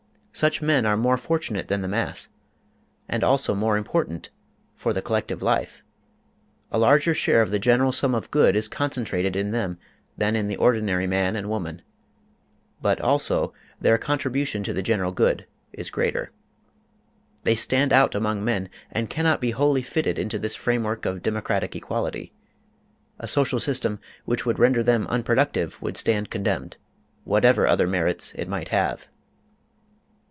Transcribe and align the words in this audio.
Such 0.33 0.59
men 0.61 0.85
are 0.87 0.97
more 0.97 1.17
fortunate 1.17 1.67
than 1.67 1.81
the 1.81 1.87
mass, 1.89 2.29
and 3.07 3.21
also 3.23 3.53
more 3.53 3.77
important 3.77 4.29
for 4.75 4.91
the 4.93 5.01
collective 5.01 5.43
life. 5.43 5.83
A 6.71 6.79
larger 6.79 7.13
share 7.13 7.41
of 7.43 7.51
the 7.51 7.59
general 7.59 7.91
sum 7.91 8.15
of 8.15 8.31
good 8.31 8.55
is 8.55 8.69
concentrated 8.69 9.35
in 9.35 9.51
them 9.51 9.77
than 10.17 10.35
in 10.37 10.47
the 10.47 10.55
ordinary 10.55 11.05
man 11.05 11.35
and 11.35 11.49
woman; 11.49 11.81
but 12.81 12.99
also 13.01 13.53
their 13.79 13.97
contribution 13.99 14.63
to 14.63 14.73
the 14.73 14.81
general 14.81 15.11
good 15.11 15.45
is 15.73 15.91
greater. 15.91 16.31
They 17.43 17.53
stand 17.53 17.91
out 17.93 18.15
among 18.15 18.43
men 18.43 18.69
and 18.89 19.09
cannot 19.11 19.41
be 19.41 19.51
wholly 19.51 19.83
fitted 19.83 20.17
into 20.17 20.39
the 20.39 20.49
framework 20.49 21.05
of 21.05 21.21
democratic 21.21 21.75
equality. 21.75 22.33
A 23.19 23.27
social 23.27 23.59
system 23.59 23.99
which 24.25 24.45
would 24.45 24.57
render 24.59 24.81
them 24.81 25.05
unproductive 25.07 25.79
would 25.83 25.97
stand 25.97 26.31
condemned, 26.31 26.77
whatever 27.25 27.67
other 27.67 27.85
merits 27.85 28.31
it 28.35 28.47
might 28.47 28.69
have. 28.69 29.07